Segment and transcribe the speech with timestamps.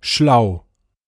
[0.00, 0.65] schlau.